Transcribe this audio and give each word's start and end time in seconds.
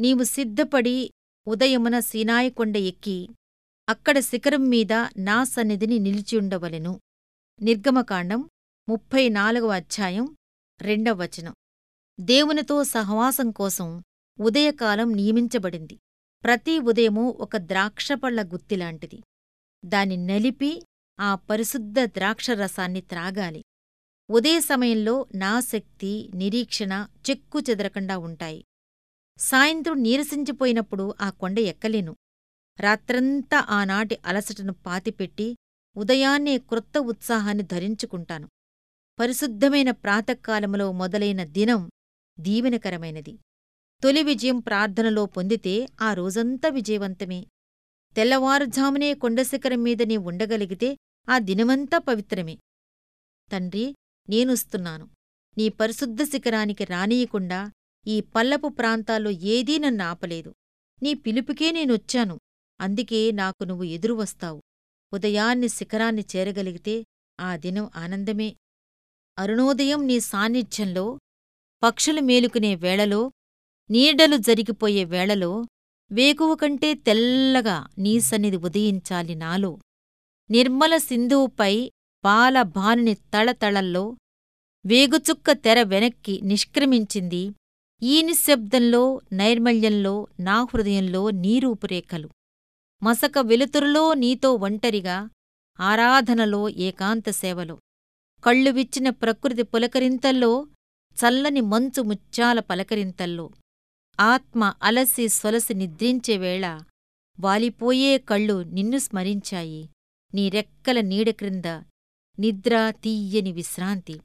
నీవు 0.00 0.22
సిద్ధపడి 0.22 1.10
ఉదయమున 1.46 2.00
సీనాయికొండ 2.00 2.76
ఎక్కి 2.76 3.28
అక్కడ 3.88 4.18
శిఖరం 4.18 4.68
మీద 4.68 4.92
నా 5.18 5.44
సన్నిధిని 5.44 5.98
నిలిచియుండవలెను 5.98 7.00
నిర్గమకాండం 7.62 8.48
ముప్పై 8.88 9.28
నాలుగవ 9.28 9.72
అధ్యాయం 9.72 10.36
రెండవ 10.80 11.22
వచనం. 11.22 11.54
దేవునితో 12.20 12.84
సహవాసం 12.84 13.50
కోసం 13.50 14.02
ఉదయకాలం 14.40 15.12
నియమించబడింది. 15.12 15.98
ప్రతి 16.44 16.78
ఉదయమూ 16.78 17.30
ఒక 17.30 17.56
ద్రాక్షపళ్ళ 17.56 18.42
గుత్తిలాంటిది 18.42 19.22
దాన్ని 19.84 20.16
నలిపి 20.16 20.82
ఆ 21.20 21.34
పరిశుద్ధ 21.34 21.94
ద్రాక్షరసాన్ని 22.04 23.00
త్రాగాలి. 23.00 23.64
ఉదయ 24.30 24.60
సమయంలో 24.60 25.26
నా 25.34 25.60
శక్తి 25.60 26.30
నిరీక్షణ 26.34 27.06
చెక్కు 27.30 27.60
చెదరకుండా 27.70 28.18
ఉంటాయి. 28.18 28.64
సాయంత్రం 29.38 30.02
నీరసించిపోయినప్పుడు 30.02 31.14
ఆ 31.20 31.30
కొండ 31.30 31.58
ఎక్కలేను. 31.58 32.16
రాత్రంతా 32.80 33.66
ఆనాటి 33.68 34.18
అలసటను 34.26 34.72
పాతిపెట్టి 34.72 35.56
ఉదయాన్నే 35.96 36.58
క్రొత్త 36.58 36.98
ఉత్సాహాన్ని 36.98 37.64
ధరించుకుంటాను. 37.64 38.48
పరిశుద్ధమైన 39.18 39.90
ప్రాతకాలములో 39.90 40.92
మొదలైన 40.92 41.44
దినం 41.44 41.90
దీవెనకరమైనది. 42.40 43.38
తొలి 44.02 44.22
విజయం 44.22 44.58
ప్రార్థనలో 44.58 45.26
పొందితే 45.26 45.88
ఆ 46.00 46.14
రోజంతా 46.14 46.68
విజయవంతమే. 46.68 47.46
తెల్లవారుజామునే 48.16 49.14
కొండశిఖరం 49.14 49.82
మీద 49.82 50.02
నీ 50.02 50.16
ఉండగలిగితే 50.16 50.96
ఆ 51.28 51.38
దినమంతా 51.38 51.98
పవిత్రమే. 51.98 52.58
తండ్రి 53.52 53.94
నేనుస్తున్నాను. 54.28 55.08
నీ 55.58 55.68
పరిశుద్ధ 55.68 56.22
శిఖరానికి 56.22 56.84
రానియకుండా 56.84 57.70
ఈ 58.06 58.20
పల్లపు 58.20 58.68
ప్రాంతాల్లో 58.68 59.30
ఏదీ 59.30 59.78
నన్ను 59.78 60.04
ఆపలేదు. 60.04 60.54
నీ 61.02 61.14
పిలుపుకే 61.14 61.72
నేనొచ్చాను. 61.72 62.38
అందుకే 62.80 63.30
నాకు 63.30 63.64
నువ్వు 63.64 63.84
ఎదురువస్తావు 63.84 64.62
ఉదయాన్ని 65.12 65.68
శిఖరాన్ని 65.68 66.24
చేరగలిగితే 66.36 67.04
ఆ 67.40 67.56
దినం 67.56 67.90
ఆనందమే. 67.96 68.56
అరుణోదయం 69.38 70.06
నీ 70.06 70.20
సాన్నిధ్యంలో 70.20 71.18
పక్షులు 71.82 72.20
మేలుకునే 72.20 72.74
వేళలో 72.74 73.30
నీడలు 73.90 74.36
జరిగిపోయే 74.36 75.04
వేళలో 75.04 75.64
వేకువ 76.12 76.54
కంటే 76.54 76.94
తెల్లగా 76.94 77.86
నీ 77.98 78.20
సన్నిధి 78.20 78.56
ఉదయించాలి 78.56 79.34
నాలో. 79.34 79.78
నిర్మల 80.50 80.96
సింధువుపై 80.96 81.92
బాలభానుని 82.24 83.14
తళతళల్లో 83.14 84.16
వేగుచుక్క 84.86 85.52
తెర 85.52 85.82
వెనక్కి 85.82 86.40
నిష్క్రమించింది 86.42 87.42
ఈ 88.04 88.22
నిశ్శబ్దంలో 88.22 89.20
నైర్మల్యంలో 89.32 90.26
నా 90.40 90.62
హృదయంలో 90.62 91.30
నీ 91.30 91.58
రూపురేఖలు 91.58 92.28
మసక 93.02 93.38
వెలుతురులో 93.38 94.14
నీతో 94.14 94.54
ఒంటరిగా 94.54 95.30
ఆరాధనలో 95.80 96.68
ఏకాంత 96.68 97.30
సేవలో. 97.30 97.78
కళ్ళు 98.44 98.70
విచ్చిన 98.70 99.10
ప్రకృతి 99.10 99.62
పులకరింతల్లో 99.62 100.66
చల్లని 101.16 101.60
మంచు 101.60 102.02
ముత్యాల 102.02 102.60
పలకరింతల్లో. 102.60 103.50
ఆత్మ 104.20 104.74
అలసి 104.82 105.28
సొలసి 105.28 105.74
నిద్రించే 105.74 106.36
వేళ 106.36 106.80
వాలిపోయే 107.40 108.18
కళ్ళు 108.18 108.62
నిన్ను 108.62 108.98
స్మరించాయి. 108.98 109.88
నీ 110.34 110.48
రెక్కల 110.48 111.00
నీడ 111.00 111.30
క్రింద 111.30 111.64
నిద్ర 112.38 112.90
తీయని 112.90 113.52
విశ్రాంతి. 113.52 114.20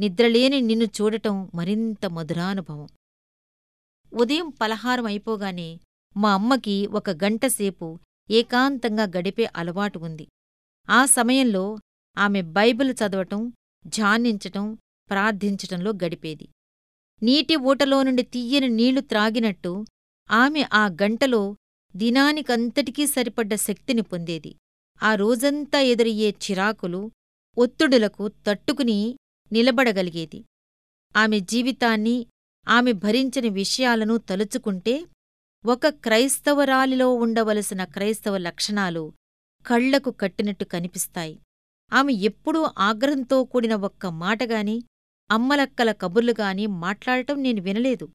నిద్రలేని 0.00 0.60
నిన్ను 0.60 0.84
చూడటం 0.84 1.50
మరింత 1.54 2.06
మధురానుభవం. 2.06 2.88
ఉదయం 4.14 4.48
పలహారం 4.48 5.06
అయిపోగానే 5.06 5.80
మా 6.16 6.34
అమ్మకి 6.34 6.86
ఒక 6.86 7.10
గంటసేపు 7.10 7.98
ఏకాంతంగా 8.30 9.02
గడిపే 9.02 9.44
అలవాటు 9.56 9.98
ఉంది. 9.98 10.28
ఆ 10.90 11.06
సమయంలో 11.06 11.78
ఆమె 12.18 12.42
బైబిల్ 12.42 12.92
చదవటం 12.92 13.52
ధ్యానించటం 13.86 14.74
ప్రార్థించటంలో 15.10 15.90
గడిపేది. 16.04 16.48
నీటి 17.22 17.56
ఊటలో 17.56 18.02
నుండి 18.02 18.22
తీయని 18.22 18.68
నీళ్ళు 18.68 19.00
త్రాగినట్టు 19.00 19.86
ఆమె 20.30 20.64
ఆ 20.72 20.86
గంటలో 21.02 21.56
దినానికంతటికీ 21.96 23.06
సరిపడ్డ 23.06 23.54
శక్తిని 23.54 24.02
పొందేది. 24.02 24.54
ఆ 25.02 25.14
రోజంతా 25.14 25.80
ఎదురయ్యే 25.80 26.30
చిరాకులు 26.30 27.10
ఒత్తిడులకు 27.58 28.28
తట్టుకుని 28.46 29.16
నిలబడగలిగేది. 29.52 30.44
ఆమె 31.16 31.40
జీవితాన్ని 31.40 32.26
ఆమె 32.68 32.92
భరించని 32.92 33.48
విషయాలను 33.48 34.16
తలుచుకుంటే 34.16 35.06
ఒక 35.66 35.86
క్రైస్తవరాలిలో 35.86 37.14
ఉండవలసిన 37.14 37.84
క్రైస్తవ 37.84 38.38
లక్షణాలు 38.38 39.12
కళ్ళకు 39.66 40.10
కట్టినట్టు 40.10 40.64
కనిపిస్తాయి. 40.64 41.40
ఆమె 41.92 42.12
ఎప్పుడూ 42.12 42.68
ఆగ్రహంతో 42.78 43.44
కూడిన 43.44 43.74
ఒక్క 43.74 44.06
మాటగాని 44.06 44.82
అమ్మలక్కల 45.30 45.92
కబుర్లుగాని 45.92 46.66
మాట్లాడటం 46.66 47.42
నేను 47.42 47.62
వినలేదు. 47.62 48.08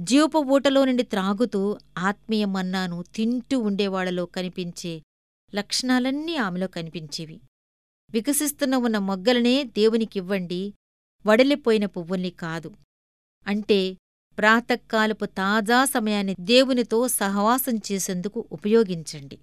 జీవపు 0.00 0.38
ఊటలో 0.38 0.84
నుండి 0.84 1.02
త్రాగుతూ 1.02 1.78
ఆత్మీయమన్నాను 1.98 3.04
తింటూ 3.14 3.60
ఉండేవాళ్ళలో 3.60 4.26
కనిపించే 4.26 5.02
లక్షణాలన్నీ 5.54 6.36
ఆమెలో 6.36 6.66
కనిపించేవి. 6.66 7.40
వికసిస్తున్న 8.10 8.76
ఉన్న 8.76 8.98
మొగ్గలనే 8.98 9.64
దేవునికివ్వండి 9.64 10.74
వడలిపోయిన 11.26 11.86
పువ్వుల్ని 11.86 12.30
కాదు. 12.30 12.72
అంటే 13.48 13.80
ప్రాతకాలపు 14.38 15.26
తాజా 15.40 15.84
సమయాన్ని 15.84 16.34
దేవునితో 16.40 17.08
సహవాసం 17.18 17.76
చేసేందుకు 17.88 18.48
ఉపయోగించండి. 18.52 19.36